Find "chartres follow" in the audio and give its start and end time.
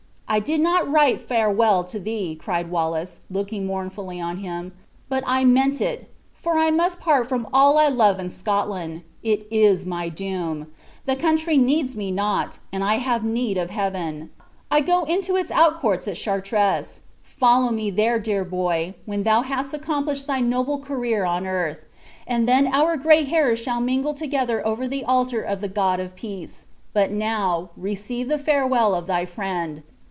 16.15-17.71